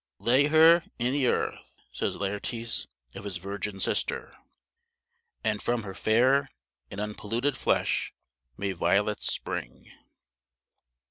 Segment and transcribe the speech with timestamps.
[0.17, 4.35] "Lay her i' the earth," says Laertes, of his virgin sister,
[5.43, 6.49] And from her fair
[6.89, 8.11] and unpolluted flesh
[8.57, 9.91] May violets spring.